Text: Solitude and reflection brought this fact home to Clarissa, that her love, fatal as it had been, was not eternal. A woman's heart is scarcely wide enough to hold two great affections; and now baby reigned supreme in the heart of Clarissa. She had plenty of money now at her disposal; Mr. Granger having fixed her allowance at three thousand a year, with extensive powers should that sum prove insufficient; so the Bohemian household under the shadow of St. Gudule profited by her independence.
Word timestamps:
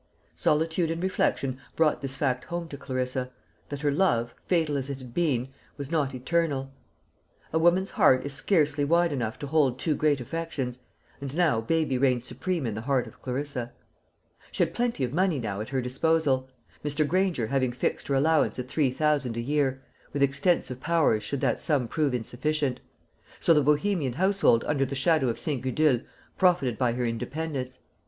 Solitude 0.33 0.89
and 0.89 1.03
reflection 1.03 1.59
brought 1.75 2.01
this 2.01 2.15
fact 2.15 2.45
home 2.45 2.67
to 2.69 2.75
Clarissa, 2.75 3.29
that 3.69 3.81
her 3.81 3.91
love, 3.91 4.33
fatal 4.47 4.75
as 4.75 4.89
it 4.89 4.97
had 4.97 5.13
been, 5.13 5.49
was 5.77 5.91
not 5.91 6.15
eternal. 6.15 6.71
A 7.53 7.59
woman's 7.59 7.91
heart 7.91 8.25
is 8.25 8.33
scarcely 8.33 8.83
wide 8.83 9.13
enough 9.13 9.37
to 9.37 9.45
hold 9.45 9.77
two 9.77 9.93
great 9.93 10.19
affections; 10.19 10.79
and 11.21 11.37
now 11.37 11.61
baby 11.61 11.99
reigned 11.99 12.25
supreme 12.25 12.65
in 12.65 12.73
the 12.73 12.81
heart 12.81 13.05
of 13.05 13.21
Clarissa. 13.21 13.73
She 14.51 14.63
had 14.63 14.73
plenty 14.73 15.03
of 15.03 15.13
money 15.13 15.37
now 15.37 15.61
at 15.61 15.69
her 15.69 15.83
disposal; 15.83 16.49
Mr. 16.83 17.07
Granger 17.07 17.45
having 17.45 17.71
fixed 17.71 18.07
her 18.07 18.15
allowance 18.15 18.57
at 18.57 18.67
three 18.67 18.89
thousand 18.89 19.37
a 19.37 19.39
year, 19.39 19.83
with 20.13 20.23
extensive 20.23 20.79
powers 20.79 21.21
should 21.21 21.41
that 21.41 21.59
sum 21.59 21.87
prove 21.87 22.15
insufficient; 22.15 22.79
so 23.39 23.53
the 23.53 23.61
Bohemian 23.61 24.13
household 24.13 24.63
under 24.65 24.83
the 24.83 24.95
shadow 24.95 25.29
of 25.29 25.37
St. 25.37 25.61
Gudule 25.61 26.01
profited 26.39 26.79
by 26.79 26.93
her 26.93 27.05
independence. 27.05 27.77